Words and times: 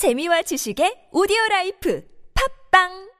재미와 0.00 0.40
지식의 0.48 1.10
오디오 1.12 1.36
라이프 1.50 2.00
팟빵 2.72 3.10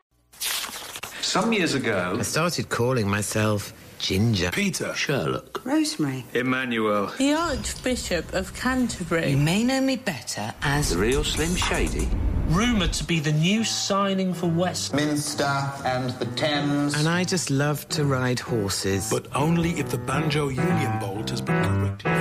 Some 1.20 1.52
years 1.52 1.74
ago, 1.74 2.16
I 2.16 2.22
started 2.22 2.70
calling 2.70 3.06
myself 3.06 3.74
Ginger. 3.98 4.50
Peter. 4.50 4.94
Sherlock. 4.94 5.60
Rosemary. 5.66 6.24
Emmanuel. 6.32 7.12
The 7.18 7.34
Archbishop 7.34 8.32
of 8.32 8.54
Canterbury. 8.54 9.28
You 9.28 9.36
may 9.36 9.62
know 9.62 9.82
me 9.82 9.96
better 9.96 10.54
as 10.62 10.88
the 10.88 10.96
real 10.96 11.22
Slim 11.22 11.54
Shady. 11.54 12.08
Rumoured 12.48 12.94
to 12.94 13.04
be 13.04 13.20
the 13.20 13.32
new 13.32 13.62
signing 13.62 14.32
for 14.32 14.48
Westminster 14.48 15.44
and 15.84 16.16
the 16.18 16.24
Thames. 16.34 16.96
And 16.96 17.06
I 17.06 17.24
just 17.24 17.50
love 17.50 17.86
to 17.90 18.06
ride 18.06 18.40
horses. 18.40 19.10
But 19.10 19.28
only 19.36 19.78
if 19.78 19.90
the 19.90 19.98
Banjo 19.98 20.48
Union 20.48 20.98
Bolt 20.98 21.28
has 21.28 21.42
been 21.42 21.62
corrected. 21.62 22.19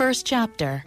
First 0.00 0.24
chapter. 0.24 0.82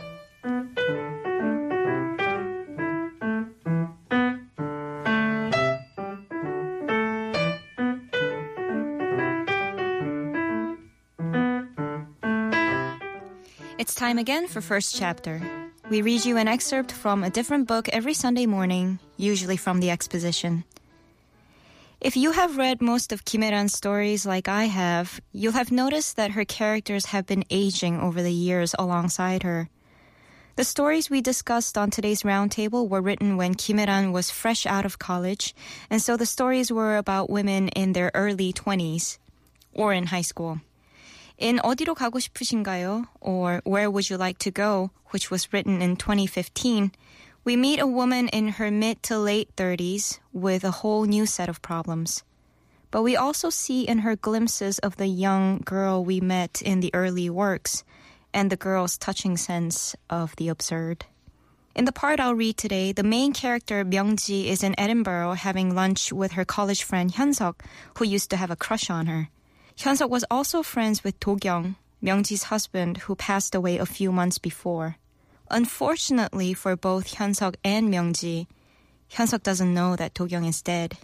It's 13.78 13.94
time 13.94 14.18
again 14.18 14.48
for 14.48 14.62
first 14.62 14.96
chapter. 14.96 15.40
We 15.92 16.02
read 16.02 16.26
you 16.26 16.38
an 16.38 16.48
excerpt 16.48 16.92
from 16.92 17.24
a 17.24 17.30
different 17.30 17.68
book 17.68 17.88
every 17.90 18.16
Sunday 18.16 18.48
morning, 18.48 18.98
usually 19.18 19.58
from 19.58 19.80
the 19.80 19.92
exposition. 19.92 20.64
If 22.04 22.18
you 22.18 22.34
have 22.34 22.58
read 22.58 22.82
most 22.82 23.14
of 23.14 23.24
Kim 23.24 23.44
Ae-ran's 23.44 23.72
stories 23.72 24.26
like 24.26 24.50
I 24.50 24.66
have, 24.66 25.22
you'll 25.32 25.54
have 25.54 25.72
noticed 25.72 26.18
that 26.18 26.32
her 26.32 26.44
characters 26.44 27.06
have 27.16 27.26
been 27.26 27.46
aging 27.50 27.98
over 28.02 28.22
the 28.22 28.34
years 28.34 28.76
alongside 28.78 29.44
her. 29.44 29.70
The 30.58 30.66
stories 30.66 31.10
we 31.10 31.22
discussed 31.22 31.78
on 31.78 31.92
today's 31.92 32.24
roundtable 32.24 32.90
were 32.90 33.00
written 33.00 33.38
when 33.38 33.56
Kim 33.56 33.80
Ae-ran 33.80 34.12
was 34.12 34.30
fresh 34.30 34.66
out 34.66 34.84
of 34.84 35.00
college, 35.00 35.56
and 35.90 36.02
so 36.02 36.18
the 36.18 36.26
stories 36.26 36.74
were 36.74 36.98
about 36.98 37.30
women 37.30 37.70
in 37.70 37.94
their 37.94 38.12
early 38.14 38.52
20s 38.52 39.18
or 39.74 39.94
in 39.94 40.08
high 40.08 40.28
school. 40.28 40.60
In 41.38 41.60
어디로 41.60 41.96
가고 41.96 42.20
싶으신가요? 42.20 43.06
or 43.22 43.62
Where 43.64 43.90
would 43.90 44.10
you 44.10 44.18
like 44.18 44.40
to 44.40 44.52
go? 44.52 44.92
which 45.12 45.32
was 45.32 45.54
written 45.54 45.82
in 45.82 45.96
2015, 45.96 46.92
we 47.44 47.58
meet 47.58 47.80
a 47.80 47.88
woman 47.88 48.30
in 48.30 48.48
her 48.48 48.72
mid 48.72 49.04
to 49.04 49.18
late 49.18 49.54
30s 49.58 50.20
with 50.32 50.64
a 50.64 50.72
whole 50.72 51.04
new 51.04 51.26
set 51.26 51.50
of 51.50 51.62
problems. 51.62 52.24
But 52.90 53.04
we 53.04 53.18
also 53.18 53.50
see 53.50 53.84
in 53.84 54.00
her 54.00 54.16
glimpses 54.16 54.80
of 54.80 54.96
the 54.96 55.08
young 55.08 55.60
girl 55.66 56.06
we 56.06 56.22
met 56.22 56.62
in 56.62 56.80
the 56.80 56.94
early 56.94 57.30
works 57.30 57.84
and 58.34 58.50
the 58.50 58.56
girl's 58.56 58.98
touching 58.98 59.36
sense 59.36 59.96
of 60.10 60.36
the 60.38 60.48
absurd. 60.48 61.06
In 61.76 61.86
the 61.86 61.92
part 61.92 62.20
I'll 62.20 62.36
read 62.36 62.56
today, 62.56 62.92
the 62.92 63.04
main 63.04 63.34
character 63.34 63.84
Myungji 63.84 64.46
is 64.46 64.64
in 64.64 64.80
Edinburgh 64.80 65.34
having 65.34 65.76
lunch 65.76 66.14
with 66.14 66.34
her 66.34 66.46
college 66.46 66.84
friend 66.84 67.12
Hyunsuk, 67.12 67.62
who 67.98 68.06
used 68.06 68.30
to 68.30 68.38
have 68.38 68.52
a 68.52 68.56
crush 68.56 68.90
on 68.90 69.08
her. 69.08 69.30
Hyunsuk 69.76 70.10
was 70.10 70.24
also 70.30 70.62
friends 70.62 71.04
with 71.04 71.20
Do-kyung, 71.20 71.76
Myungji's 72.02 72.44
husband, 72.44 72.98
who 73.00 73.16
passed 73.16 73.56
away 73.56 73.80
a 73.80 73.88
few 73.88 74.12
months 74.12 74.38
before. 74.38 74.98
Unfortunately 75.54 76.56
for 76.56 76.76
both 76.76 77.14
Hyunsuk 77.14 77.58
and 77.64 77.94
Myungji, 77.94 78.48
Hyunsuk 79.12 79.44
doesn't 79.44 79.72
know 79.72 79.96
that 79.96 80.16
Do-kyung 80.16 80.46
is 80.46 80.64
dead. 80.64 80.98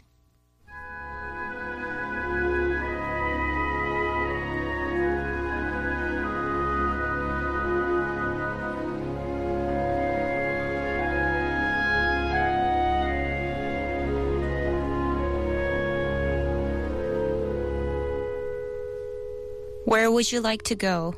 Where 19.85 20.09
Would 20.11 20.31
You 20.31 20.41
Like 20.41 20.63
to 20.63 20.75
Go? 20.75 21.13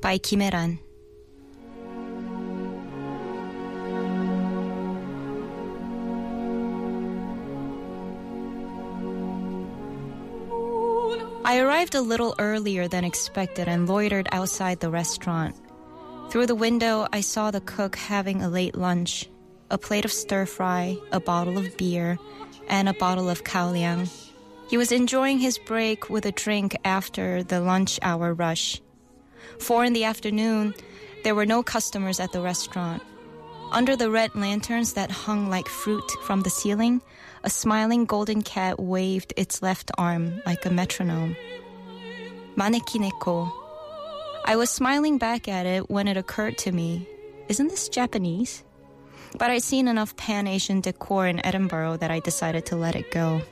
by 0.00 0.16
Kim 0.16 0.40
Ae-ran. 0.40 0.87
I 11.48 11.60
arrived 11.60 11.94
a 11.94 12.02
little 12.02 12.34
earlier 12.38 12.88
than 12.88 13.04
expected 13.04 13.68
and 13.68 13.88
loitered 13.88 14.28
outside 14.32 14.80
the 14.80 14.90
restaurant. 14.90 15.56
Through 16.28 16.44
the 16.44 16.54
window, 16.54 17.06
I 17.10 17.22
saw 17.22 17.50
the 17.50 17.62
cook 17.62 17.96
having 17.96 18.42
a 18.42 18.50
late 18.50 18.76
lunch 18.76 19.30
a 19.70 19.78
plate 19.78 20.04
of 20.04 20.12
stir 20.12 20.44
fry, 20.44 20.98
a 21.10 21.20
bottle 21.20 21.56
of 21.56 21.74
beer, 21.78 22.18
and 22.68 22.86
a 22.86 22.92
bottle 22.92 23.30
of 23.30 23.44
kaoliang. 23.44 24.10
He 24.68 24.76
was 24.76 24.92
enjoying 24.92 25.38
his 25.38 25.56
break 25.56 26.10
with 26.10 26.26
a 26.26 26.32
drink 26.32 26.76
after 26.84 27.42
the 27.42 27.62
lunch 27.62 27.98
hour 28.02 28.34
rush. 28.34 28.82
Four 29.58 29.86
in 29.86 29.94
the 29.94 30.04
afternoon, 30.04 30.74
there 31.24 31.34
were 31.34 31.46
no 31.46 31.62
customers 31.62 32.20
at 32.20 32.32
the 32.32 32.42
restaurant. 32.42 33.02
Under 33.72 33.96
the 33.96 34.10
red 34.10 34.34
lanterns 34.34 34.92
that 34.92 35.10
hung 35.10 35.48
like 35.48 35.68
fruit 35.68 36.10
from 36.24 36.42
the 36.42 36.50
ceiling, 36.50 37.00
a 37.44 37.50
smiling 37.50 38.04
golden 38.04 38.42
cat 38.42 38.80
waved 38.80 39.32
its 39.36 39.62
left 39.62 39.90
arm 39.98 40.42
like 40.46 40.64
a 40.66 40.70
metronome. 40.70 41.36
Manekineko. 42.56 43.50
I 44.44 44.56
was 44.56 44.70
smiling 44.70 45.18
back 45.18 45.46
at 45.48 45.66
it 45.66 45.90
when 45.90 46.08
it 46.08 46.16
occurred 46.16 46.58
to 46.58 46.72
me, 46.72 47.06
isn't 47.48 47.68
this 47.68 47.88
Japanese? 47.88 48.64
But 49.36 49.50
I'd 49.50 49.62
seen 49.62 49.88
enough 49.88 50.16
Pan 50.16 50.46
Asian 50.46 50.80
decor 50.80 51.26
in 51.26 51.44
Edinburgh 51.44 51.98
that 51.98 52.10
I 52.10 52.20
decided 52.20 52.66
to 52.66 52.76
let 52.76 52.96
it 52.96 53.10
go. 53.10 53.42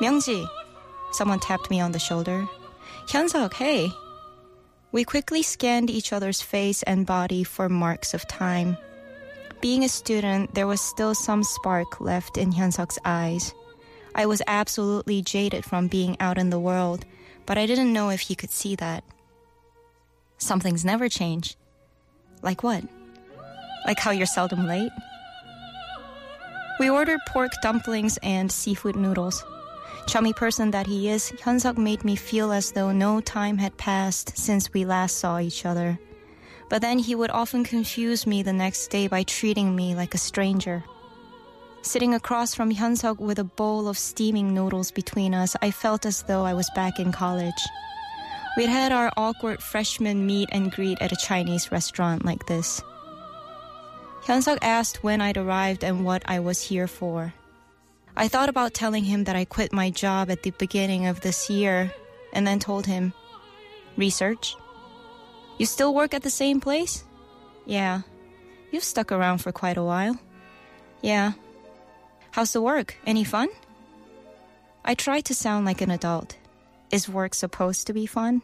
Myungji, 0.00 0.46
someone 1.12 1.40
tapped 1.40 1.70
me 1.70 1.80
on 1.80 1.92
the 1.92 1.98
shoulder. 1.98 2.46
Hyunsuk, 3.06 3.54
hey. 3.54 3.90
We 4.92 5.04
quickly 5.04 5.42
scanned 5.42 5.90
each 5.90 6.12
other's 6.12 6.42
face 6.42 6.82
and 6.82 7.06
body 7.06 7.44
for 7.44 7.68
marks 7.68 8.14
of 8.14 8.26
time. 8.26 8.76
Being 9.60 9.84
a 9.84 9.88
student, 9.88 10.54
there 10.54 10.66
was 10.66 10.80
still 10.80 11.14
some 11.14 11.42
spark 11.42 12.00
left 12.00 12.38
in 12.38 12.52
Hyunsuk's 12.52 12.98
eyes. 13.04 13.54
I 14.14 14.24
was 14.24 14.42
absolutely 14.46 15.20
jaded 15.20 15.64
from 15.64 15.86
being 15.86 16.16
out 16.18 16.38
in 16.38 16.48
the 16.48 16.58
world, 16.58 17.04
but 17.44 17.58
I 17.58 17.66
didn't 17.66 17.92
know 17.92 18.08
if 18.08 18.20
he 18.20 18.34
could 18.34 18.50
see 18.50 18.74
that. 18.76 19.04
Something's 20.38 20.84
never 20.84 21.10
changed. 21.10 21.56
Like 22.42 22.62
what? 22.62 22.84
Like 23.86 23.98
how 23.98 24.12
you're 24.12 24.26
seldom 24.26 24.66
late? 24.66 24.92
We 26.78 26.88
ordered 26.88 27.20
pork 27.28 27.52
dumplings 27.62 28.18
and 28.22 28.50
seafood 28.50 28.96
noodles. 28.96 29.44
Chummy 30.06 30.32
person 30.32 30.70
that 30.70 30.86
he 30.86 31.10
is, 31.10 31.30
Hyunsuk 31.32 31.76
made 31.76 32.02
me 32.02 32.16
feel 32.16 32.50
as 32.50 32.72
though 32.72 32.92
no 32.92 33.20
time 33.20 33.58
had 33.58 33.76
passed 33.76 34.38
since 34.38 34.72
we 34.72 34.86
last 34.86 35.18
saw 35.18 35.38
each 35.38 35.66
other. 35.66 35.98
But 36.70 36.80
then 36.80 36.98
he 37.00 37.14
would 37.14 37.30
often 37.30 37.64
confuse 37.64 38.26
me 38.26 38.42
the 38.42 38.52
next 38.54 38.88
day 38.88 39.08
by 39.08 39.24
treating 39.24 39.76
me 39.76 39.94
like 39.94 40.14
a 40.14 40.18
stranger. 40.18 40.82
Sitting 41.82 42.14
across 42.14 42.54
from 42.54 42.72
Hyunsuk 42.72 43.18
with 43.18 43.38
a 43.38 43.44
bowl 43.44 43.88
of 43.88 43.98
steaming 43.98 44.54
noodles 44.54 44.90
between 44.92 45.34
us, 45.34 45.56
I 45.60 45.72
felt 45.72 46.06
as 46.06 46.22
though 46.22 46.44
I 46.44 46.54
was 46.54 46.70
back 46.74 47.00
in 47.00 47.10
college. 47.10 47.60
We'd 48.56 48.68
had 48.68 48.92
our 48.92 49.12
awkward 49.16 49.60
freshman 49.62 50.26
meet 50.26 50.48
and 50.52 50.70
greet 50.70 51.02
at 51.02 51.12
a 51.12 51.16
Chinese 51.16 51.72
restaurant 51.72 52.24
like 52.24 52.46
this. 52.46 52.82
Hyunsuk 54.22 54.58
asked 54.62 55.02
when 55.02 55.20
I'd 55.20 55.38
arrived 55.38 55.82
and 55.82 56.04
what 56.04 56.22
I 56.26 56.38
was 56.38 56.60
here 56.60 56.86
for. 56.86 57.34
I 58.16 58.28
thought 58.28 58.48
about 58.48 58.74
telling 58.74 59.04
him 59.04 59.24
that 59.24 59.34
I 59.34 59.44
quit 59.44 59.72
my 59.72 59.90
job 59.90 60.30
at 60.30 60.42
the 60.42 60.50
beginning 60.50 61.06
of 61.06 61.20
this 61.20 61.50
year 61.50 61.92
and 62.32 62.46
then 62.46 62.60
told 62.60 62.86
him, 62.86 63.12
Research? 63.96 64.54
You 65.60 65.66
still 65.66 65.92
work 65.92 66.14
at 66.14 66.22
the 66.22 66.30
same 66.30 66.58
place? 66.58 67.04
Yeah. 67.66 68.00
You've 68.72 68.82
stuck 68.82 69.12
around 69.12 69.42
for 69.44 69.52
quite 69.52 69.76
a 69.76 69.84
while. 69.84 70.18
Yeah. 71.02 71.32
How's 72.30 72.54
the 72.54 72.62
work? 72.62 72.96
Any 73.04 73.24
fun? 73.24 73.50
I 74.86 74.94
tried 74.94 75.26
to 75.26 75.34
sound 75.34 75.66
like 75.66 75.82
an 75.82 75.90
adult. 75.90 76.38
Is 76.90 77.10
work 77.10 77.34
supposed 77.34 77.86
to 77.88 77.92
be 77.92 78.06
fun? 78.06 78.40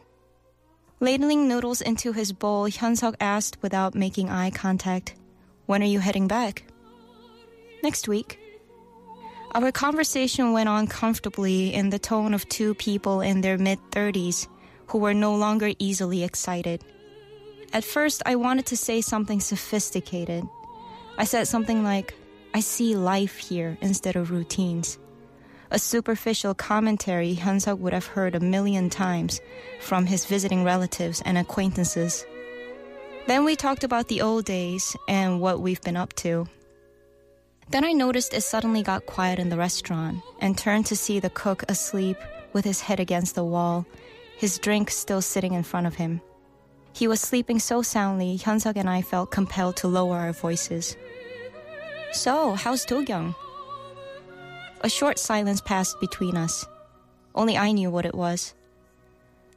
Ladling 1.00 1.48
noodles 1.48 1.80
into 1.80 2.12
his 2.12 2.34
bowl, 2.34 2.68
Hyunsuk 2.68 3.14
asked 3.18 3.62
without 3.62 3.94
making 3.94 4.28
eye 4.28 4.50
contact, 4.50 5.14
When 5.64 5.82
are 5.82 5.86
you 5.94 6.00
heading 6.00 6.28
back? 6.28 6.64
Next 7.82 8.08
week. 8.08 8.38
Our 9.54 9.72
conversation 9.72 10.52
went 10.52 10.68
on 10.68 10.86
comfortably 10.86 11.72
in 11.72 11.88
the 11.88 11.98
tone 11.98 12.34
of 12.34 12.46
two 12.50 12.74
people 12.74 13.22
in 13.22 13.40
their 13.40 13.56
mid 13.56 13.78
30s 13.90 14.48
who 14.88 14.98
were 14.98 15.14
no 15.14 15.34
longer 15.34 15.72
easily 15.78 16.22
excited. 16.22 16.84
At 17.72 17.84
first, 17.84 18.22
I 18.24 18.36
wanted 18.36 18.66
to 18.66 18.76
say 18.76 19.00
something 19.00 19.40
sophisticated. 19.40 20.48
I 21.18 21.24
said 21.24 21.46
something 21.48 21.82
like, 21.82 22.14
I 22.54 22.60
see 22.60 22.96
life 22.96 23.36
here 23.36 23.76
instead 23.80 24.16
of 24.16 24.30
routines. 24.30 24.98
a 25.70 25.78
superficial 25.78 26.54
commentary 26.54 27.34
Hyunsuk 27.34 27.78
would 27.78 27.92
have 27.92 28.06
heard 28.06 28.34
a 28.34 28.40
million 28.40 28.90
times 28.90 29.40
from 29.80 30.06
his 30.06 30.24
visiting 30.24 30.64
relatives 30.64 31.22
and 31.24 31.36
acquaintances. 31.38 32.24
Then 33.26 33.44
we 33.44 33.56
talked 33.56 33.82
about 33.82 34.08
the 34.08 34.22
old 34.22 34.44
days 34.44 34.96
and 35.08 35.40
what 35.40 35.60
we've 35.60 35.82
been 35.82 35.96
up 35.96 36.12
to. 36.14 36.46
Then 37.68 37.84
I 37.84 37.92
noticed 37.92 38.32
it 38.32 38.42
suddenly 38.42 38.82
got 38.82 39.06
quiet 39.06 39.40
in 39.40 39.48
the 39.48 39.56
restaurant 39.56 40.22
and 40.40 40.56
turned 40.56 40.86
to 40.86 40.96
see 40.96 41.18
the 41.18 41.30
cook 41.30 41.64
asleep 41.68 42.16
with 42.52 42.64
his 42.64 42.80
head 42.80 43.00
against 43.00 43.34
the 43.34 43.44
wall, 43.44 43.84
his 44.36 44.58
drink 44.58 44.90
still 44.90 45.20
sitting 45.20 45.54
in 45.54 45.64
front 45.64 45.88
of 45.88 45.96
him. 45.96 46.20
He 46.96 47.08
was 47.08 47.20
sleeping 47.20 47.58
so 47.58 47.82
soundly, 47.82 48.38
Hyunsuk 48.38 48.74
and 48.74 48.88
I 48.88 49.02
felt 49.02 49.30
compelled 49.30 49.76
to 49.76 49.86
lower 49.86 50.16
our 50.16 50.32
voices. 50.32 50.96
So, 52.12 52.54
how's 52.54 52.86
Do-kyung? 52.86 53.34
A 54.80 54.88
short 54.88 55.18
silence 55.18 55.60
passed 55.60 56.00
between 56.00 56.38
us. 56.38 56.64
Only 57.34 57.58
I 57.58 57.72
knew 57.72 57.90
what 57.90 58.06
it 58.06 58.14
was. 58.14 58.54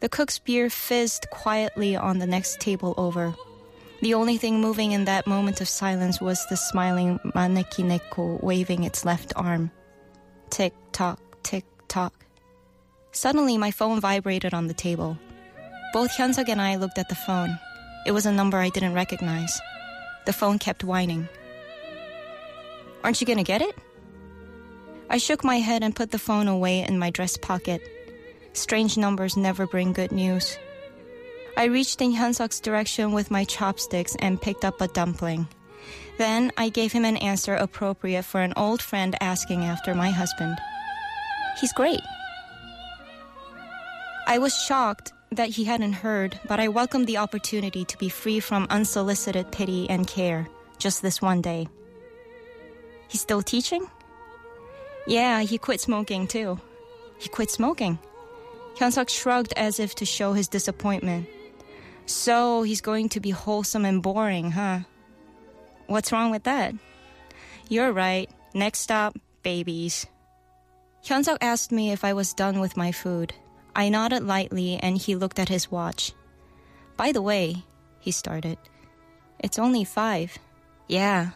The 0.02 0.10
cook's 0.10 0.38
beer 0.38 0.70
fizzed 0.70 1.30
quietly 1.30 1.96
on 1.96 2.20
the 2.20 2.28
next 2.28 2.60
table 2.60 2.94
over. 2.98 3.34
The 4.02 4.16
only 4.16 4.36
thing 4.36 4.60
moving 4.60 4.92
in 4.92 5.06
that 5.06 5.26
moment 5.26 5.62
of 5.62 5.70
silence 5.70 6.20
was 6.20 6.46
the 6.48 6.58
smiling 6.58 7.20
Manekineko 7.24 8.44
waving 8.44 8.84
its 8.84 9.06
left 9.06 9.32
arm. 9.38 9.72
Tick 10.50 10.74
tock, 10.92 11.22
tick 11.44 11.64
tock. 11.88 12.26
Suddenly, 13.14 13.58
my 13.58 13.72
phone 13.72 14.02
vibrated 14.02 14.54
on 14.54 14.68
the 14.68 14.74
table. 14.74 15.18
Both 15.92 16.12
Hyunsuk 16.12 16.50
and 16.50 16.62
I 16.62 16.76
looked 16.76 17.00
at 17.00 17.10
the 17.10 17.16
phone. 17.16 17.58
It 18.06 18.12
was 18.12 18.28
a 18.28 18.32
number 18.32 18.58
I 18.58 18.70
didn't 18.70 18.94
recognize. 18.94 19.60
The 20.26 20.34
phone 20.34 20.60
kept 20.60 20.84
whining. 20.84 21.28
Aren't 23.04 23.20
you 23.20 23.26
gonna 23.26 23.44
get 23.44 23.62
it? 23.62 23.76
I 25.10 25.18
shook 25.18 25.44
my 25.44 25.56
head 25.56 25.82
and 25.82 25.96
put 25.96 26.12
the 26.12 26.20
phone 26.20 26.48
away 26.48 26.82
in 26.82 27.00
my 27.00 27.10
dress 27.10 27.38
pocket. 27.38 27.82
Strange 28.54 28.98
numbers 28.98 29.36
never 29.36 29.66
bring 29.66 29.94
good 29.94 30.12
news. 30.12 30.58
I 31.58 31.66
reached 31.66 32.02
in 32.02 32.14
Hyunsuk's 32.14 32.60
direction 32.60 33.12
with 33.12 33.32
my 33.32 33.44
chopsticks 33.44 34.16
and 34.20 34.42
picked 34.42 34.64
up 34.64 34.80
a 34.82 34.88
dumpling. 34.88 35.48
Then 36.20 36.52
I 36.58 36.70
gave 36.70 36.92
him 36.92 37.06
an 37.06 37.18
answer 37.18 37.56
appropriate 37.56 38.26
for 38.26 38.42
an 38.42 38.54
old 38.56 38.82
friend 38.82 39.16
asking 39.22 39.64
after 39.64 39.96
my 39.96 40.12
husband. 40.12 40.58
He's 41.60 41.74
great. 41.74 42.02
I 44.28 44.38
was 44.38 44.56
shocked 44.56 45.14
that 45.32 45.50
he 45.50 45.64
hadn't 45.64 45.94
heard, 45.94 46.40
but 46.48 46.60
I 46.60 46.68
welcomed 46.68 47.08
the 47.08 47.18
opportunity 47.18 47.86
to 47.86 47.98
be 47.98 48.10
free 48.10 48.40
from 48.40 48.68
unsolicited 48.70 49.52
pity 49.52 49.90
and 49.90 50.08
care 50.08 50.48
just 50.78 51.02
this 51.02 51.22
one 51.22 51.42
day. 51.42 51.68
He's 53.08 53.22
still 53.22 53.42
teaching? 53.42 53.86
Yeah, 55.06 55.42
he 55.42 55.58
quit 55.58 55.82
smoking 55.82 56.28
too. 56.28 56.60
He 57.18 57.30
quit 57.30 57.52
smoking. 57.52 58.00
Hyunsuk 58.76 59.10
shrugged 59.10 59.54
as 59.58 59.80
if 59.80 59.96
to 59.96 60.06
show 60.06 60.34
his 60.34 60.48
disappointment. 60.48 61.28
So 62.06 62.64
he's 62.64 62.82
going 62.82 63.10
to 63.10 63.20
be 63.20 63.32
wholesome 63.32 63.86
and 63.86 64.02
boring, 64.02 64.52
huh? 64.52 64.80
What's 65.88 66.12
wrong 66.12 66.32
with 66.32 66.44
that? 66.44 66.74
You're 67.68 67.92
right. 67.92 68.30
Next 68.54 68.80
stop, 68.80 69.18
babies. 69.44 70.08
Hyunsuk 71.04 71.38
asked 71.42 71.72
me 71.72 71.92
if 71.92 72.04
I 72.04 72.14
was 72.14 72.34
done 72.34 72.60
with 72.60 72.78
my 72.78 72.92
food. 72.92 73.34
I 73.76 73.90
nodded 73.90 74.24
lightly 74.24 74.78
and 74.78 74.98
he 74.98 75.16
looked 75.16 75.40
at 75.40 75.50
his 75.50 75.72
watch. 75.72 76.14
By 76.98 77.12
the 77.12 77.22
way, 77.22 77.64
he 78.00 78.12
started, 78.12 78.58
it's 79.40 79.60
only 79.60 79.84
five. 79.84 80.38
Yeah. 80.88 81.32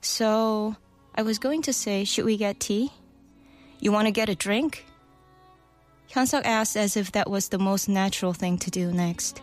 So, 0.00 0.76
I 1.14 1.22
was 1.22 1.38
going 1.38 1.62
to 1.62 1.72
say, 1.72 2.04
should 2.04 2.24
we 2.24 2.36
get 2.36 2.60
tea? 2.60 2.90
You 3.80 3.92
want 3.92 4.06
to 4.06 4.12
get 4.12 4.28
a 4.28 4.34
drink? 4.34 4.86
Hyunsuk 6.10 6.44
asked 6.44 6.76
as 6.76 6.96
if 6.96 7.12
that 7.12 7.28
was 7.28 7.48
the 7.48 7.58
most 7.58 7.88
natural 7.88 8.32
thing 8.32 8.58
to 8.58 8.70
do 8.70 8.92
next. 8.92 9.42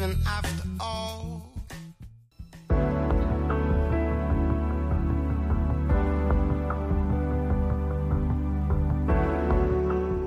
even 0.00 0.16
after 0.26 0.68
all. 0.80 1.42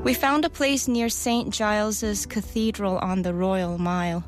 We 0.04 0.14
found 0.14 0.46
a 0.46 0.50
place 0.50 0.88
near 0.88 1.10
St. 1.10 1.52
Giles's 1.52 2.28
Cathedral 2.28 3.00
on 3.00 3.24
the 3.24 3.34
Royal 3.34 3.80
Mile. 3.80 4.24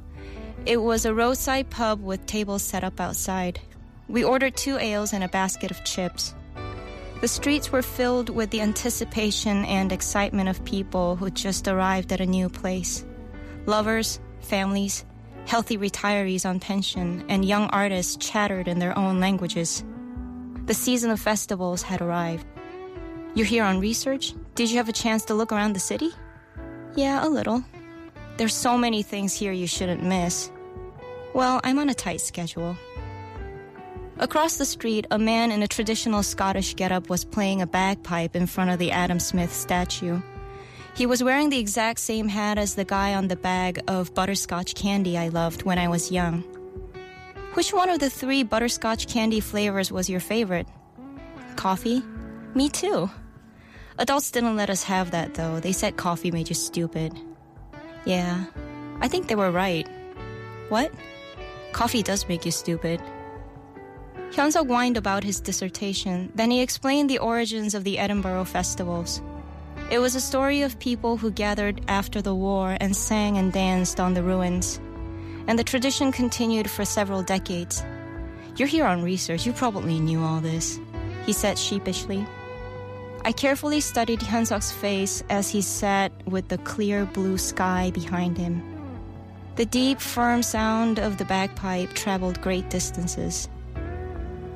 It 0.66 0.78
was 0.78 1.06
a 1.06 1.14
roadside 1.14 1.70
pub 1.70 2.02
with 2.02 2.26
tables 2.26 2.64
set 2.64 2.84
up 2.84 3.00
outside. 3.00 3.60
We 4.08 4.24
ordered 4.24 4.58
two 4.58 4.80
ales 4.80 5.14
and 5.14 5.24
a 5.24 5.28
basket 5.28 5.70
of 5.70 5.84
chips. 5.84 6.34
The 7.22 7.28
streets 7.28 7.72
were 7.72 7.84
filled 7.84 8.30
with 8.30 8.50
the 8.50 8.62
anticipation 8.62 9.64
and 9.66 9.92
excitement 9.92 10.50
of 10.50 10.66
people 10.66 11.16
who 11.16 11.30
just 11.30 11.68
arrived 11.68 12.12
at 12.12 12.22
a 12.22 12.26
new 12.26 12.50
place. 12.50 13.06
Lovers, 13.68 14.20
families, 14.42 15.06
healthy 15.46 15.78
retirees 15.78 16.46
on 16.46 16.60
pension, 16.60 17.24
and 17.30 17.46
young 17.46 17.70
artists 17.70 18.18
chattered 18.18 18.68
in 18.68 18.80
their 18.80 18.98
own 18.98 19.20
languages. 19.20 19.84
The 20.66 20.74
season 20.74 21.12
of 21.12 21.20
festivals 21.20 21.82
had 21.82 22.02
arrived. 22.02 22.46
You're 23.36 23.46
here 23.46 23.64
on 23.64 23.80
research? 23.80 24.34
Did 24.56 24.72
you 24.72 24.78
have 24.78 24.90
a 24.90 24.94
chance 24.94 25.26
to 25.26 25.34
look 25.34 25.52
around 25.52 25.74
the 25.74 25.80
city? 25.80 26.10
Yeah, 26.96 27.26
a 27.26 27.30
little. 27.30 27.64
There's 28.38 28.54
so 28.54 28.78
many 28.78 29.04
things 29.04 29.34
here 29.34 29.52
you 29.52 29.68
shouldn't 29.68 30.04
miss. 30.04 30.50
Well, 31.34 31.60
I'm 31.64 31.80
on 31.80 31.90
a 31.90 31.94
tight 31.94 32.22
schedule. 32.22 32.78
Across 34.18 34.58
the 34.58 34.66
street, 34.66 35.06
a 35.12 35.20
man 35.20 35.52
in 35.52 35.62
a 35.62 35.68
traditional 35.68 36.24
Scottish 36.24 36.74
getup 36.76 37.10
was 37.10 37.26
playing 37.26 37.62
a 37.62 37.68
bagpipe 37.68 38.36
in 38.36 38.48
front 38.48 38.72
of 38.72 38.80
the 38.80 38.92
Adam 38.92 39.20
Smith 39.20 39.54
statue. 39.54 40.22
He 40.96 41.06
was 41.06 41.22
wearing 41.22 41.50
the 41.50 41.60
exact 41.60 42.00
same 42.00 42.30
hat 42.30 42.58
as 42.58 42.76
the 42.76 42.86
guy 42.86 43.16
on 43.16 43.28
the 43.28 43.36
bag 43.36 43.84
of 43.90 44.14
butterscotch 44.14 44.76
candy 44.76 45.18
I 45.18 45.28
loved 45.28 45.64
when 45.64 45.78
I 45.78 45.90
was 45.90 46.10
young. 46.10 46.44
Which 47.54 47.74
one 47.74 47.90
of 47.90 48.00
the 48.00 48.10
three 48.10 48.44
butterscotch 48.44 49.08
candy 49.08 49.42
flavors 49.42 49.92
was 49.92 50.10
your 50.10 50.22
favorite? 50.22 50.68
Coffee? 51.58 52.02
Me 52.54 52.70
too. 52.70 53.10
Adults 53.98 54.32
didn't 54.32 54.56
let 54.56 54.70
us 54.70 54.84
have 54.84 55.12
that 55.12 55.34
though. 55.34 55.60
They 55.60 55.74
said 55.74 55.98
coffee 55.98 56.32
made 56.32 56.48
you 56.48 56.56
stupid. 56.56 57.14
Yeah, 58.06 58.46
I 59.02 59.10
think 59.10 59.28
they 59.28 59.36
were 59.36 59.52
right. 59.52 59.88
What? 60.70 60.94
Coffee 61.74 62.04
does 62.04 62.30
make 62.30 62.46
you 62.46 62.52
stupid. 62.52 63.02
Hyunsuk 64.32 64.68
whined 64.68 64.96
about 64.96 65.26
his 65.26 65.42
dissertation, 65.42 66.32
then 66.36 66.52
he 66.52 66.62
explained 66.62 67.10
the 67.10 67.20
origins 67.20 67.76
of 67.76 67.84
the 67.84 68.00
Edinburgh 68.00 68.46
festivals. 68.46 69.22
It 69.92 70.00
was 70.00 70.16
a 70.16 70.22
story 70.22 70.64
of 70.64 70.80
people 70.80 71.16
who 71.16 71.30
gathered 71.30 71.80
after 71.88 72.20
the 72.20 72.34
war 72.34 72.76
and 72.82 72.96
sang 72.96 73.38
and 73.38 73.54
danced 73.54 74.00
on 74.00 74.16
the 74.16 74.24
ruins. 74.24 74.80
And 75.48 75.60
the 75.60 75.64
tradition 75.64 76.12
continued 76.12 76.68
for 76.68 76.86
several 76.86 77.22
decades. 77.22 77.86
You're 78.58 78.68
here 78.68 78.86
on 78.86 79.04
research, 79.04 79.46
you 79.46 79.54
probably 79.54 80.00
knew 80.00 80.24
all 80.24 80.40
this, 80.40 80.80
he 81.28 81.34
said 81.34 81.60
sheepishly. 81.60 82.26
I 83.24 83.32
carefully 83.32 83.80
studied 83.80 84.22
Hyunsuk's 84.22 84.72
face 84.72 85.24
as 85.30 85.52
he 85.52 85.62
sat 85.62 86.12
with 86.26 86.48
the 86.48 86.58
clear 86.60 87.06
blue 87.06 87.38
sky 87.38 87.92
behind 87.94 88.40
him. 88.40 88.64
The 89.56 89.66
deep, 89.66 90.00
firm 90.00 90.42
sound 90.42 91.00
of 91.00 91.18
the 91.18 91.26
bagpipe 91.26 91.94
traveled 91.94 92.42
great 92.42 92.72
distances. 92.72 93.50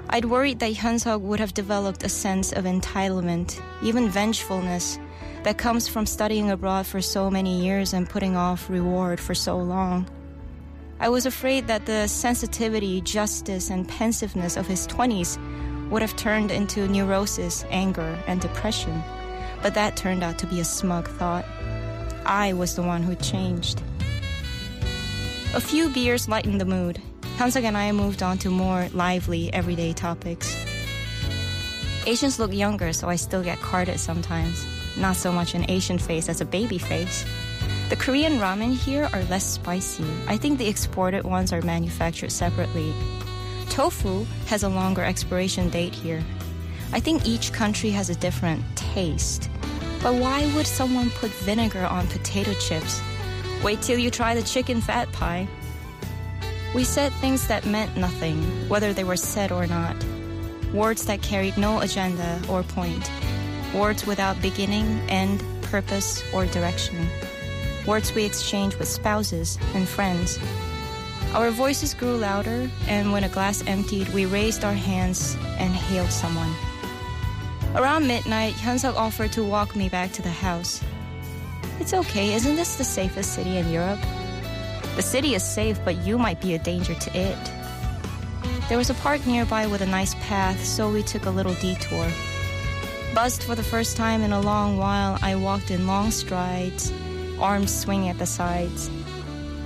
I'd 0.09 0.25
worried 0.25 0.59
that 0.59 0.73
Hyunsuk 0.73 1.21
would 1.21 1.39
have 1.39 1.53
developed 1.53 2.03
a 2.03 2.09
sense 2.09 2.51
of 2.51 2.65
entitlement, 2.65 3.61
even 3.83 4.09
vengefulness, 4.09 4.97
that 5.43 5.57
comes 5.57 5.87
from 5.87 6.05
studying 6.05 6.51
abroad 6.51 6.85
for 6.85 7.01
so 7.01 7.29
many 7.29 7.63
years 7.63 7.93
and 7.93 8.09
putting 8.09 8.35
off 8.35 8.69
reward 8.69 9.19
for 9.19 9.33
so 9.33 9.57
long. 9.57 10.07
I 10.99 11.07
was 11.07 11.25
afraid 11.25 11.67
that 11.67 11.85
the 11.85 12.07
sensitivity, 12.07 12.99
justice, 13.01 13.69
and 13.69 13.87
pensiveness 13.87 14.57
of 14.57 14.67
his 14.67 14.85
20s 14.87 15.37
would 15.89 16.01
have 16.01 16.15
turned 16.17 16.51
into 16.51 16.87
neurosis, 16.87 17.63
anger, 17.69 18.17
and 18.27 18.41
depression. 18.41 19.01
But 19.61 19.75
that 19.75 19.95
turned 19.95 20.23
out 20.23 20.37
to 20.39 20.47
be 20.47 20.59
a 20.59 20.65
smug 20.65 21.07
thought. 21.07 21.45
I 22.25 22.53
was 22.53 22.75
the 22.75 22.83
one 22.83 23.01
who 23.01 23.15
changed. 23.15 23.81
A 25.55 25.61
few 25.61 25.89
beers 25.89 26.27
lightened 26.27 26.59
the 26.59 26.65
mood. 26.65 27.01
Hyunsuk 27.37 27.63
and 27.63 27.77
I 27.77 27.91
moved 27.93 28.21
on 28.21 28.37
to 28.39 28.49
more 28.49 28.89
lively, 28.93 29.51
everyday 29.53 29.93
topics. 29.93 30.55
Asians 32.05 32.39
look 32.39 32.53
younger, 32.53 32.91
so 32.91 33.07
I 33.07 33.15
still 33.15 33.41
get 33.41 33.59
carded 33.59 33.99
sometimes. 33.99 34.65
Not 34.99 35.15
so 35.15 35.31
much 35.31 35.55
an 35.55 35.69
Asian 35.69 35.97
face 35.97 36.27
as 36.27 36.41
a 36.41 36.45
baby 36.45 36.77
face. 36.77 37.25
The 37.89 37.95
Korean 37.95 38.33
ramen 38.33 38.75
here 38.75 39.09
are 39.13 39.23
less 39.23 39.45
spicy. 39.45 40.05
I 40.27 40.37
think 40.37 40.59
the 40.59 40.67
exported 40.67 41.23
ones 41.23 41.53
are 41.53 41.61
manufactured 41.61 42.31
separately. 42.31 42.93
Tofu 43.69 44.25
has 44.47 44.63
a 44.63 44.69
longer 44.69 45.03
expiration 45.03 45.69
date 45.69 45.95
here. 45.95 46.23
I 46.91 46.99
think 46.99 47.25
each 47.25 47.53
country 47.53 47.91
has 47.91 48.09
a 48.09 48.15
different 48.15 48.63
taste. 48.75 49.49
But 50.01 50.15
why 50.15 50.51
would 50.55 50.67
someone 50.67 51.09
put 51.11 51.31
vinegar 51.31 51.85
on 51.85 52.07
potato 52.07 52.53
chips? 52.53 53.01
Wait 53.63 53.81
till 53.81 53.97
you 53.97 54.09
try 54.09 54.35
the 54.35 54.41
chicken 54.41 54.81
fat 54.81 55.11
pie. 55.11 55.47
We 56.75 56.83
said 56.83 57.11
things 57.13 57.47
that 57.47 57.65
meant 57.65 57.97
nothing, 57.97 58.41
whether 58.69 58.93
they 58.93 59.03
were 59.03 59.17
said 59.17 59.51
or 59.51 59.65
not. 59.65 59.95
Words 60.73 61.05
that 61.05 61.21
carried 61.21 61.57
no 61.57 61.79
agenda 61.79 62.41
or 62.47 62.63
point. 62.63 63.09
Words 63.73 64.05
without 64.05 64.41
beginning, 64.41 64.87
end, 65.09 65.43
purpose, 65.61 66.23
or 66.33 66.45
direction. 66.47 67.07
Words 67.85 68.13
we 68.13 68.25
exchange 68.25 68.75
with 68.77 68.87
spouses 68.87 69.57
and 69.75 69.87
friends. 69.87 70.39
Our 71.33 71.51
voices 71.51 71.93
grew 71.93 72.17
louder, 72.17 72.69
and 72.87 73.11
when 73.11 73.23
a 73.23 73.29
glass 73.29 73.63
emptied, 73.67 74.09
we 74.09 74.25
raised 74.25 74.63
our 74.63 74.73
hands 74.73 75.37
and 75.59 75.73
hailed 75.73 76.11
someone. 76.11 76.53
Around 77.75 78.07
midnight, 78.07 78.53
Hyunsuk 78.55 78.95
offered 78.95 79.31
to 79.33 79.43
walk 79.43 79.75
me 79.75 79.89
back 79.89 80.11
to 80.13 80.23
the 80.23 80.29
house. 80.29 80.81
It's 81.79 81.93
okay, 81.93 82.33
isn't 82.33 82.55
this 82.55 82.75
the 82.75 82.83
safest 82.83 83.33
city 83.33 83.57
in 83.57 83.69
Europe? 83.69 83.99
The 84.95 85.03
city 85.03 85.35
is 85.35 85.43
safe, 85.43 85.79
but 85.85 85.97
you 85.97 86.17
might 86.17 86.41
be 86.41 86.55
a 86.55 86.59
danger 86.59 86.95
to 86.95 87.17
it. 87.17 87.51
There 88.67 88.77
was 88.77 88.89
a 88.89 88.95
park 88.95 89.25
nearby 89.27 89.67
with 89.67 89.81
a 89.81 89.85
nice 89.85 90.15
path, 90.15 90.63
so 90.65 90.91
we 90.91 91.03
took 91.03 91.25
a 91.25 91.29
little 91.29 91.53
detour. 91.55 92.07
Buzzed 93.13 93.43
for 93.43 93.55
the 93.55 93.63
first 93.63 93.97
time 93.97 94.21
in 94.21 94.31
a 94.31 94.39
long 94.39 94.77
while, 94.77 95.17
I 95.21 95.35
walked 95.35 95.71
in 95.71 95.87
long 95.87 96.11
strides, 96.11 96.93
arms 97.39 97.73
swinging 97.73 98.09
at 98.09 98.19
the 98.19 98.25
sides. 98.25 98.89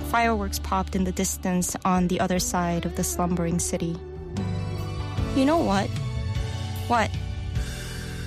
Fireworks 0.08 0.58
popped 0.58 0.96
in 0.96 1.04
the 1.04 1.12
distance 1.12 1.76
on 1.84 2.08
the 2.08 2.20
other 2.20 2.38
side 2.38 2.86
of 2.86 2.96
the 2.96 3.04
slumbering 3.04 3.58
city. 3.58 3.96
You 5.36 5.44
know 5.44 5.58
what? 5.58 5.88
What? 6.88 7.10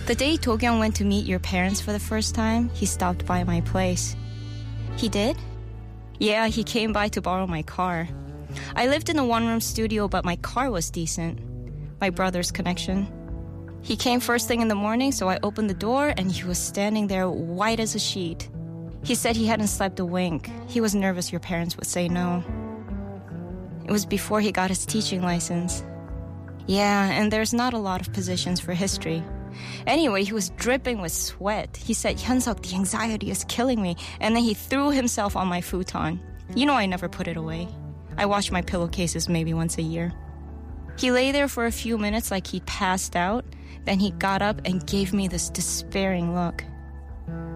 The 0.05 0.15
day 0.15 0.38
Do-kyung 0.38 0.79
went 0.79 0.95
to 0.97 1.03
meet 1.03 1.25
your 1.25 1.39
parents 1.39 1.81
for 1.81 1.91
the 1.91 2.00
first 2.00 2.36
time, 2.36 2.69
he 2.69 2.86
stopped 2.86 3.25
by 3.25 3.43
my 3.43 3.62
place. 3.62 4.15
He 4.97 5.09
did? 5.09 5.36
Yeah, 6.19 6.47
he 6.47 6.63
came 6.63 6.93
by 6.93 7.09
to 7.09 7.21
borrow 7.21 7.47
my 7.47 7.63
car. 7.63 8.07
I 8.75 8.88
lived 8.88 9.09
in 9.09 9.17
a 9.17 9.25
one 9.25 9.47
room 9.47 9.62
studio, 9.62 10.07
but 10.07 10.25
my 10.25 10.36
car 10.38 10.69
was 10.69 10.91
decent. 10.91 11.39
My 12.00 12.12
brother's 12.12 12.51
connection. 12.51 13.16
He 13.81 13.96
came 13.96 14.19
first 14.19 14.48
thing 14.48 14.62
in 14.62 14.67
the 14.67 14.75
morning, 14.75 15.12
so 15.12 15.29
I 15.29 15.39
opened 15.43 15.69
the 15.69 15.74
door 15.74 16.13
and 16.17 16.31
he 16.31 16.43
was 16.43 16.57
standing 16.57 17.07
there 17.07 17.29
white 17.29 17.79
as 17.79 17.96
a 17.96 18.00
sheet. 18.00 18.50
He 19.03 19.15
said 19.15 19.36
he 19.36 19.46
hadn't 19.46 19.67
slept 19.67 20.00
a 20.00 20.05
wink. 20.05 20.50
He 20.67 20.81
was 20.81 20.93
nervous 20.93 21.31
your 21.31 21.39
parents 21.39 21.77
would 21.77 21.88
say 21.88 22.10
no. 22.10 22.43
It 23.86 23.91
was 23.91 24.05
before 24.05 24.41
he 24.41 24.51
got 24.51 24.69
his 24.69 24.86
teaching 24.86 25.22
license. 25.22 25.84
Yeah, 26.65 27.10
and 27.12 27.31
there's 27.31 27.53
not 27.53 27.74
a 27.74 27.77
lot 27.77 28.01
of 28.01 28.12
positions 28.12 28.60
for 28.60 28.74
history. 28.74 29.24
Anyway, 29.86 30.24
he 30.24 30.34
was 30.34 30.50
dripping 30.51 31.01
with 31.01 31.13
sweat. 31.13 31.77
He 31.77 31.93
said, 31.93 32.17
Hyunsuk, 32.17 32.62
the 32.62 32.75
anxiety 32.75 33.31
is 33.31 33.46
killing 33.46 33.81
me. 33.81 33.96
And 34.19 34.36
then 34.36 34.43
he 34.43 34.53
threw 34.53 34.91
himself 34.91 35.36
on 35.36 35.48
my 35.48 35.62
futon. 35.62 36.19
You 36.53 36.65
know 36.65 36.74
I 36.74 36.86
never 36.86 37.07
put 37.07 37.27
it 37.27 37.38
away. 37.38 37.67
I 38.17 38.25
wash 38.25 38.51
my 38.51 38.62
pillowcases 38.62 39.29
maybe 39.29 39.53
once 39.53 39.77
a 39.77 39.81
year. 39.81 40.12
He 40.98 41.12
lay 41.12 41.32
there 41.32 41.48
for 41.48 41.66
a 41.66 41.72
few 41.72 41.98
minutes 41.98 42.32
like 42.32 42.48
he'd 42.48 42.66
passed 42.66 43.16
out. 43.16 43.46
Then 43.86 44.00
he 44.00 44.12
got 44.12 44.42
up 44.42 44.62
and 44.66 44.86
gave 44.86 45.13
me 45.13 45.27
this 45.27 45.50
despairing 45.50 46.36
look. 46.36 46.63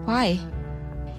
Why? 0.05 0.39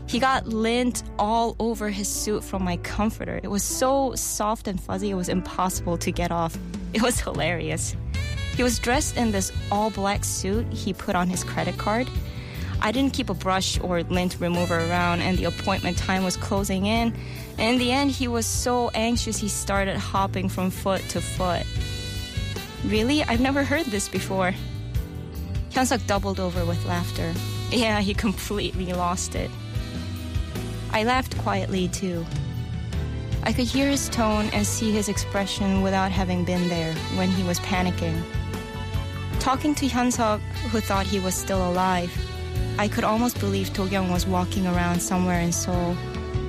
He 0.07 0.19
got 0.19 0.47
lint 0.47 1.02
all 1.19 1.57
over 1.59 1.88
his 1.88 2.09
suit 2.09 2.45
from 2.45 2.64
my 2.64 2.76
comforter. 2.79 3.41
It 3.43 3.49
was 3.49 3.62
so 3.62 4.14
soft 4.14 4.69
and 4.69 4.81
fuzzy, 4.81 5.11
it 5.11 5.14
was 5.14 5.29
impossible 5.29 5.99
to 5.99 6.11
get 6.11 6.31
off. 6.31 6.57
It 6.93 7.02
was 7.02 7.21
hilarious. 7.21 7.97
He 8.55 8.62
was 8.62 8.79
dressed 8.79 9.17
in 9.17 9.33
this 9.33 9.50
all 9.71 9.91
black 9.91 10.25
suit 10.25 10.71
he 10.73 10.93
put 10.93 11.17
on 11.17 11.29
his 11.29 11.43
credit 11.43 11.79
card. 11.79 12.09
I 12.83 12.93
didn't 12.93 13.14
keep 13.14 13.31
a 13.31 13.35
brush 13.35 13.81
or 13.81 14.02
lint 14.02 14.37
remover 14.41 14.76
around, 14.76 15.23
and 15.23 15.38
the 15.38 15.45
appointment 15.45 15.97
time 15.97 16.25
was 16.25 16.37
closing 16.37 16.87
in. 16.87 17.14
And 17.57 17.75
in 17.75 17.79
the 17.79 17.93
end, 17.93 18.11
he 18.11 18.29
was 18.29 18.45
so 18.45 18.91
anxious 18.91 19.38
he 19.38 19.49
started 19.49 19.97
hopping 19.97 20.49
from 20.49 20.71
foot 20.71 21.00
to 21.11 21.21
foot. 21.21 21.64
Really? 22.84 23.22
I've 23.24 23.40
never 23.40 23.64
heard 23.64 23.86
this 23.86 24.08
before. 24.08 24.54
Hyunsuk 25.70 26.06
doubled 26.06 26.40
over 26.40 26.64
with 26.64 26.84
laughter. 26.84 27.32
Yeah, 27.70 28.00
he 28.00 28.14
completely 28.26 28.92
lost 28.92 29.34
it. 29.34 29.50
I 30.92 31.04
laughed 31.04 31.38
quietly 31.38 31.88
too. 31.88 32.26
I 33.44 33.52
could 33.52 33.66
hear 33.66 33.88
his 33.88 34.08
tone 34.08 34.50
and 34.52 34.66
see 34.66 34.92
his 34.92 35.08
expression 35.08 35.82
without 35.82 36.12
having 36.12 36.44
been 36.44 36.68
there 36.68 36.94
when 37.16 37.28
he 37.30 37.42
was 37.42 37.58
panicking. 37.60 38.22
Talking 39.40 39.74
to 39.76 39.86
Hyunsuk, 39.86 40.40
who 40.70 40.80
thought 40.80 41.06
he 41.06 41.18
was 41.18 41.34
still 41.34 41.68
alive, 41.68 42.12
I 42.78 42.88
could 42.88 43.04
almost 43.04 43.40
believe 43.40 43.72
Do-kyung 43.72 44.10
was 44.10 44.26
walking 44.26 44.66
around 44.66 45.00
somewhere 45.00 45.40
in 45.40 45.52
Seoul 45.52 45.96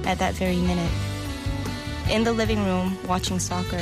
at 0.05 0.19
that 0.19 0.35
very 0.35 0.57
minute. 0.57 0.91
In 2.11 2.23
the 2.23 2.33
living 2.33 2.63
room, 2.63 2.97
watching 3.07 3.39
soccer. 3.39 3.81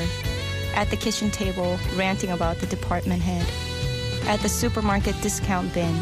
At 0.75 0.89
the 0.89 0.95
kitchen 0.95 1.31
table, 1.31 1.79
ranting 1.95 2.31
about 2.31 2.59
the 2.59 2.67
department 2.67 3.21
head. 3.21 3.45
At 4.27 4.39
the 4.41 4.49
supermarket 4.49 5.19
discount 5.21 5.73
bin, 5.73 5.93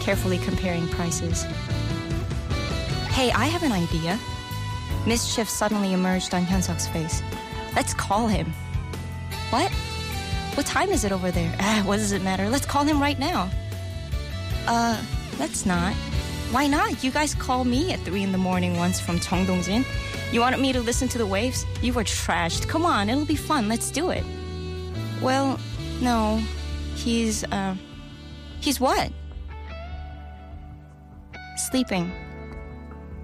carefully 0.00 0.38
comparing 0.38 0.88
prices. 0.88 1.44
Hey, 3.10 3.30
I 3.32 3.46
have 3.46 3.62
an 3.62 3.72
idea. 3.72 4.18
Mischief 5.06 5.48
suddenly 5.48 5.92
emerged 5.92 6.34
on 6.34 6.44
Hyunsuk's 6.44 6.86
face. 6.88 7.22
Let's 7.74 7.94
call 7.94 8.28
him. 8.28 8.52
What? 9.50 9.70
What 10.54 10.66
time 10.66 10.90
is 10.90 11.04
it 11.04 11.12
over 11.12 11.30
there? 11.30 11.54
Ah, 11.58 11.82
what 11.86 11.96
does 11.96 12.12
it 12.12 12.22
matter? 12.22 12.48
Let's 12.48 12.66
call 12.66 12.84
him 12.84 13.00
right 13.00 13.18
now. 13.18 13.50
Uh, 14.66 15.02
let's 15.38 15.64
not. 15.64 15.94
Why 16.50 16.66
not? 16.66 17.02
You 17.02 17.10
guys 17.10 17.34
called 17.34 17.66
me 17.66 17.92
at 17.92 18.00
3 18.00 18.22
in 18.22 18.32
the 18.32 18.38
morning 18.38 18.76
once 18.76 19.00
from 19.00 19.18
Jeongdongjin. 19.20 19.84
You 20.32 20.40
wanted 20.40 20.60
me 20.60 20.72
to 20.72 20.80
listen 20.80 21.08
to 21.08 21.18
the 21.18 21.26
waves? 21.26 21.66
You 21.82 21.92
were 21.92 22.04
trashed. 22.04 22.68
Come 22.68 22.86
on, 22.86 23.10
it'll 23.10 23.24
be 23.24 23.34
fun. 23.34 23.68
Let's 23.68 23.90
do 23.90 24.10
it. 24.10 24.24
Well, 25.20 25.58
no. 26.00 26.40
He's, 26.94 27.42
uh, 27.44 27.74
he's 28.60 28.78
what? 28.78 29.10
Sleeping. 31.56 32.12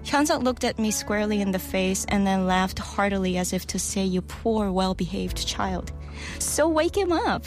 Hyunsuk 0.03 0.43
looked 0.43 0.63
at 0.63 0.79
me 0.79 0.91
squarely 0.91 1.41
in 1.41 1.51
the 1.51 1.59
face 1.59 2.05
and 2.09 2.25
then 2.25 2.45
laughed 2.45 2.79
heartily 2.79 3.37
as 3.37 3.53
if 3.53 3.67
to 3.67 3.79
say, 3.79 4.03
You 4.03 4.21
poor, 4.21 4.71
well 4.71 4.93
behaved 4.93 5.47
child. 5.47 5.91
So 6.39 6.67
wake 6.67 6.97
him 6.97 7.11
up. 7.11 7.45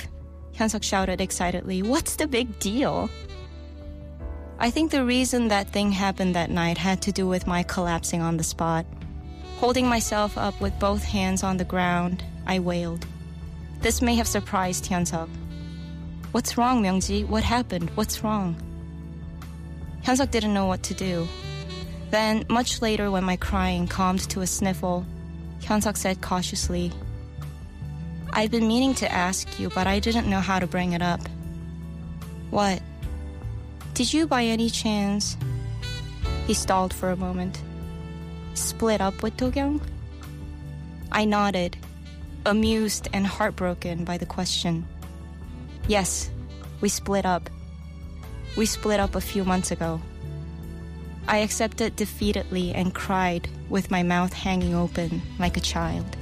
Hyunsuk 0.55 0.83
shouted 0.83 1.21
excitedly, 1.21 1.83
What's 1.83 2.17
the 2.17 2.27
big 2.27 2.59
deal? 2.61 3.11
I 4.59 4.71
think 4.71 4.91
the 4.91 5.05
reason 5.05 5.49
that 5.49 5.71
thing 5.71 5.91
happened 5.91 6.35
that 6.35 6.51
night 6.51 6.77
had 6.77 7.01
to 7.03 7.13
do 7.13 7.27
with 7.27 7.47
my 7.47 7.63
collapsing 7.63 8.21
on 8.21 8.37
the 8.37 8.45
spot. 8.45 8.85
Holding 9.61 9.87
myself 9.87 10.39
up 10.39 10.59
with 10.59 10.79
both 10.79 11.05
hands 11.05 11.43
on 11.43 11.59
the 11.59 11.67
ground, 11.67 12.25
I 12.47 12.61
wailed. 12.61 13.05
This 13.83 14.01
may 14.01 14.15
have 14.15 14.27
surprised 14.27 14.87
Hyunsuk. 14.87 15.29
What's 16.33 16.57
wrong, 16.57 16.83
Myungji? 16.83 17.29
What 17.29 17.45
happened? 17.45 17.91
What's 17.91 18.25
wrong? 18.25 18.57
Hyunsuk 20.03 20.31
didn't 20.31 20.55
know 20.55 20.65
what 20.65 20.83
to 20.85 20.95
do. 20.95 21.29
Then, 22.09 22.47
much 22.49 22.81
later, 22.81 23.11
when 23.11 23.23
my 23.25 23.37
crying 23.37 23.87
calmed 23.87 24.21
to 24.31 24.41
a 24.41 24.47
sniffle, 24.47 25.05
Hyunsuk 25.61 25.99
said 25.99 26.23
cautiously, 26.23 26.91
I've 28.33 28.51
been 28.51 28.67
meaning 28.67 28.95
to 28.95 29.13
ask 29.13 29.61
you, 29.61 29.69
but 29.69 29.87
I 29.87 29.99
didn't 29.99 30.31
know 30.31 30.41
how 30.41 30.59
to 30.59 30.67
bring 30.67 30.95
it 30.95 31.03
up. 31.03 31.21
What? 32.49 32.81
Did 33.93 34.11
you 34.11 34.27
by 34.27 34.45
any 34.45 34.71
chance? 34.71 35.37
He 36.47 36.55
stalled 36.55 36.95
for 36.95 37.11
a 37.11 37.17
moment. 37.17 37.61
Split 38.81 39.03
up 39.03 39.23
with 39.23 39.37
Do-kyung? 39.37 39.79
I 41.13 41.27
nodded, 41.27 41.77
amused 42.47 43.09
and 43.13 43.27
heartbroken 43.27 44.07
by 44.07 44.17
the 44.17 44.25
question. 44.25 44.89
Yes, 45.87 46.31
we 46.81 46.89
split 46.89 47.27
up. 47.27 47.51
We 48.57 48.65
split 48.65 48.99
up 48.99 49.17
a 49.17 49.21
few 49.21 49.45
months 49.45 49.71
ago. 49.71 50.01
I 51.29 51.45
accepted 51.45 51.95
defeatedly 51.95 52.73
and 52.75 52.95
cried 52.95 53.51
with 53.69 53.91
my 53.91 54.03
mouth 54.03 54.33
hanging 54.33 54.75
open 54.75 55.21
like 55.39 55.59
a 55.59 55.61
child. 55.61 56.17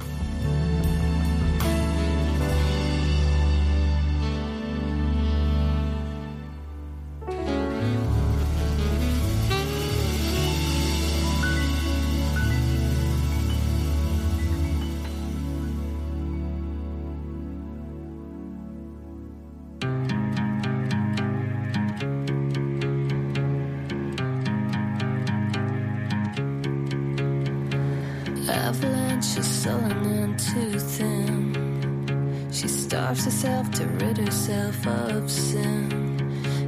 Starves 33.19 33.43
herself 33.43 33.71
to 33.71 33.85
rid 34.05 34.17
herself 34.17 34.87
of 34.87 35.29
sin. 35.29 35.91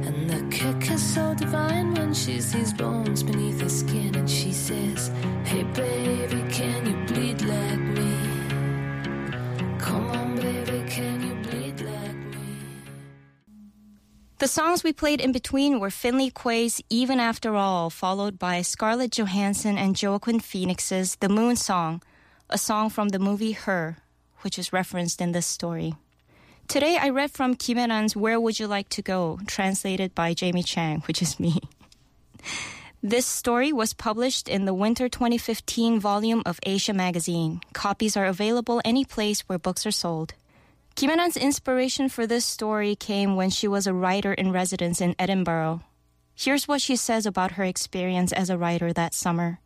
And 0.06 0.28
the 0.28 0.54
kick 0.54 0.90
is 0.90 1.02
so 1.02 1.34
divine 1.34 1.94
when 1.94 2.12
she 2.12 2.42
sees 2.42 2.74
bones 2.74 3.22
beneath 3.22 3.62
her 3.62 3.70
skin. 3.70 4.14
And 4.14 4.28
she 4.28 4.52
says, 4.52 5.10
Hey 5.44 5.62
baby, 5.62 6.44
can 6.52 6.84
you 6.84 7.06
bleed 7.06 7.40
like 7.40 7.78
me? 7.78 8.16
Come 9.78 10.10
on, 10.10 10.36
baby, 10.36 10.84
can 10.90 11.22
you 11.22 11.34
bleed 11.48 11.80
like 11.80 12.16
me? 12.16 12.56
The 14.38 14.48
songs 14.48 14.84
we 14.84 14.92
played 14.92 15.22
in 15.22 15.32
between 15.32 15.80
were 15.80 15.90
Finley 15.90 16.30
Quaye's 16.30 16.82
Even 16.90 17.18
After 17.18 17.56
All, 17.56 17.88
followed 17.88 18.38
by 18.38 18.60
Scarlett 18.60 19.12
Johansson 19.12 19.78
and 19.78 19.98
Joaquin 19.98 20.38
Phoenix's 20.38 21.16
The 21.16 21.30
Moon 21.30 21.56
Song, 21.56 22.02
a 22.50 22.58
song 22.58 22.90
from 22.90 23.08
the 23.08 23.18
movie 23.18 23.52
Her, 23.52 23.96
which 24.42 24.58
is 24.58 24.70
referenced 24.70 25.22
in 25.22 25.32
this 25.32 25.46
story. 25.46 25.94
Today 26.68 26.96
I 26.98 27.10
read 27.10 27.30
from 27.30 27.54
Kim 27.54 27.78
Ae-ran's 27.78 28.16
Where 28.16 28.40
Would 28.40 28.58
You 28.58 28.66
Like 28.66 28.88
to 28.90 29.02
Go, 29.02 29.38
translated 29.46 30.14
by 30.14 30.32
Jamie 30.32 30.62
Chang, 30.62 31.02
which 31.02 31.20
is 31.20 31.38
me. 31.38 31.60
This 33.02 33.26
story 33.26 33.72
was 33.72 33.92
published 33.92 34.48
in 34.48 34.64
the 34.64 34.72
winter 34.72 35.08
2015 35.08 35.98
volume 36.00 36.42
of 36.46 36.60
Asia 36.64 36.92
Magazine. 36.92 37.60
Copies 37.72 38.16
are 38.16 38.26
available 38.26 38.80
any 38.84 39.04
place 39.04 39.40
where 39.40 39.58
books 39.58 39.84
are 39.84 39.90
sold. 39.90 40.34
Kim 40.94 41.10
Ae-ran's 41.10 41.36
inspiration 41.36 42.08
for 42.08 42.26
this 42.26 42.44
story 42.44 42.94
came 42.94 43.34
when 43.34 43.50
she 43.50 43.66
was 43.66 43.86
a 43.86 43.94
writer 43.94 44.32
in 44.32 44.52
residence 44.52 45.00
in 45.00 45.16
Edinburgh. 45.18 45.82
Here's 46.34 46.68
what 46.68 46.80
she 46.80 46.96
says 46.96 47.26
about 47.26 47.52
her 47.52 47.64
experience 47.64 48.32
as 48.32 48.50
a 48.50 48.58
writer 48.58 48.92
that 48.92 49.14
summer. 49.14 49.58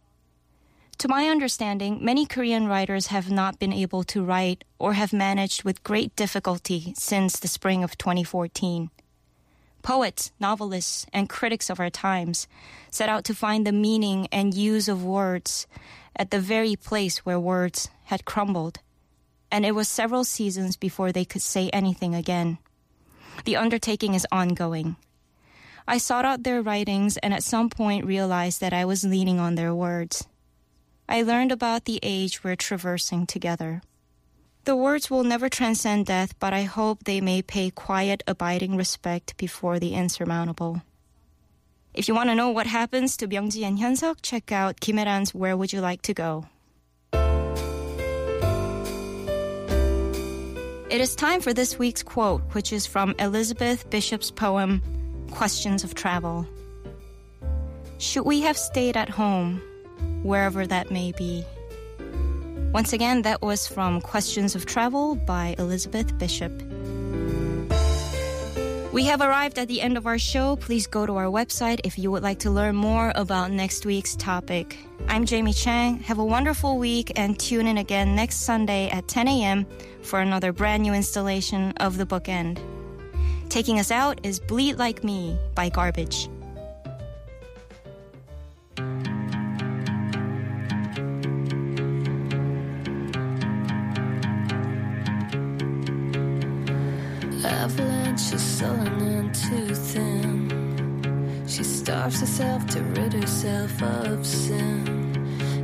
To 0.98 1.08
my 1.08 1.28
understanding, 1.28 1.98
many 2.02 2.24
Korean 2.24 2.68
writers 2.68 3.08
have 3.08 3.30
not 3.30 3.58
been 3.58 3.72
able 3.72 4.02
to 4.04 4.24
write 4.24 4.64
or 4.78 4.94
have 4.94 5.12
managed 5.12 5.62
with 5.62 5.84
great 5.84 6.16
difficulty 6.16 6.94
since 6.96 7.38
the 7.38 7.48
spring 7.48 7.84
of 7.84 7.98
2014. 7.98 8.90
Poets, 9.82 10.32
novelists, 10.40 11.06
and 11.12 11.28
critics 11.28 11.68
of 11.68 11.78
our 11.78 11.90
times 11.90 12.48
set 12.90 13.08
out 13.08 13.24
to 13.24 13.34
find 13.34 13.66
the 13.66 13.72
meaning 13.72 14.26
and 14.32 14.54
use 14.54 14.88
of 14.88 15.04
words 15.04 15.66
at 16.16 16.30
the 16.30 16.40
very 16.40 16.76
place 16.76 17.18
where 17.26 17.38
words 17.38 17.90
had 18.04 18.24
crumbled 18.24 18.78
and 19.50 19.64
it 19.64 19.74
was 19.74 19.88
several 19.88 20.24
seasons 20.24 20.76
before 20.76 21.12
they 21.12 21.24
could 21.24 21.42
say 21.42 21.70
anything 21.70 22.14
again. 22.14 22.58
The 23.44 23.56
undertaking 23.56 24.14
is 24.14 24.26
ongoing. 24.32 24.96
I 25.86 25.98
sought 25.98 26.24
out 26.24 26.42
their 26.42 26.62
writings 26.62 27.16
and 27.18 27.32
at 27.32 27.44
some 27.44 27.70
point 27.70 28.04
realized 28.04 28.60
that 28.60 28.72
I 28.72 28.84
was 28.84 29.04
leaning 29.04 29.38
on 29.38 29.54
their 29.54 29.74
words. 29.74 30.26
I 31.08 31.22
learned 31.22 31.52
about 31.52 31.84
the 31.84 32.00
age 32.02 32.42
we're 32.42 32.56
traversing 32.56 33.26
together. 33.26 33.82
The 34.64 34.74
words 34.74 35.08
will 35.08 35.22
never 35.22 35.48
transcend 35.48 36.06
death, 36.06 36.34
but 36.40 36.52
I 36.52 36.64
hope 36.64 37.04
they 37.04 37.20
may 37.20 37.40
pay 37.42 37.70
quiet, 37.70 38.24
abiding 38.26 38.76
respect 38.76 39.36
before 39.36 39.78
the 39.78 39.94
insurmountable. 39.94 40.82
If 41.94 42.08
you 42.08 42.14
want 42.14 42.30
to 42.30 42.34
know 42.34 42.50
what 42.50 42.66
happens 42.66 43.16
to 43.18 43.28
Myungji 43.28 43.62
and 43.62 43.78
Hyunsuk, 43.78 44.16
check 44.22 44.50
out 44.50 44.80
Kim 44.80 44.98
Ae-ran's 44.98 45.32
Where 45.32 45.56
Would 45.56 45.72
You 45.72 45.80
Like 45.80 46.02
to 46.02 46.14
Go? 46.14 46.46
It 50.90 51.00
is 51.00 51.14
time 51.14 51.40
for 51.40 51.52
this 51.52 51.78
week's 51.78 52.02
quote, 52.02 52.42
which 52.52 52.72
is 52.72 52.86
from 52.86 53.14
Elizabeth 53.18 53.88
Bishop's 53.88 54.30
poem, 54.30 54.82
Questions 55.30 55.84
of 55.84 55.94
Travel. 55.94 56.46
Should 57.98 58.24
we 58.24 58.40
have 58.42 58.58
stayed 58.58 58.96
at 58.96 59.08
home, 59.08 59.62
wherever 60.22 60.66
that 60.66 60.90
may 60.90 61.12
be? 61.12 61.44
Once 62.72 62.92
again, 62.92 63.22
that 63.22 63.40
was 63.42 63.66
from 63.66 64.00
Questions 64.00 64.54
of 64.54 64.66
Travel 64.66 65.14
by 65.14 65.54
Elizabeth 65.58 66.16
Bishop. 66.18 66.52
We 68.92 69.04
have 69.04 69.20
arrived 69.20 69.58
at 69.58 69.68
the 69.68 69.82
end 69.82 69.98
of 69.98 70.06
our 70.06 70.18
show. 70.18 70.56
Please 70.56 70.86
go 70.86 71.04
to 71.04 71.16
our 71.16 71.26
website 71.26 71.80
if 71.84 71.98
you 71.98 72.10
would 72.10 72.22
like 72.22 72.38
to 72.40 72.50
learn 72.50 72.76
more 72.76 73.12
about 73.14 73.50
next 73.50 73.84
week's 73.84 74.16
topic. 74.16 74.78
I'm 75.06 75.26
Jamie 75.26 75.52
Chang. 75.52 75.98
Have 76.00 76.18
a 76.18 76.24
wonderful 76.24 76.78
week 76.78 77.12
and 77.16 77.38
tune 77.38 77.66
in 77.66 77.76
again 77.78 78.16
next 78.16 78.36
Sunday 78.36 78.88
at 78.88 79.06
10 79.06 79.28
a.m. 79.28 79.66
for 80.02 80.20
another 80.20 80.52
brand 80.52 80.82
new 80.82 80.94
installation 80.94 81.72
of 81.72 81.98
The 81.98 82.06
Bookend. 82.06 82.58
Taking 83.50 83.78
us 83.78 83.90
out 83.90 84.20
is 84.22 84.40
Bleed 84.40 84.78
Like 84.78 85.04
Me 85.04 85.38
by 85.54 85.68
Garbage. 85.68 86.28
Sullen 98.58 99.02
and 99.02 99.34
too 99.34 99.74
thin. 99.74 101.44
She 101.46 101.62
starves 101.62 102.20
herself 102.20 102.66
to 102.68 102.80
rid 102.96 103.12
herself 103.12 103.82
of 103.82 104.24
sin. 104.24 104.82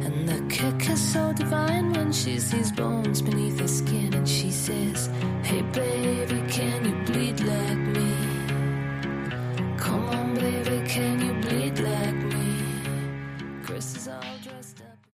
And 0.04 0.28
the 0.28 0.54
kick 0.54 0.90
is 0.90 1.00
so 1.00 1.32
divine 1.32 1.94
when 1.94 2.12
she 2.12 2.38
sees 2.38 2.70
bones 2.70 3.22
beneath 3.22 3.60
her 3.60 3.68
skin. 3.68 4.12
And 4.12 4.28
she 4.28 4.50
says, 4.50 5.08
Hey 5.42 5.62
baby, 5.62 6.42
can 6.48 6.84
you 6.84 7.02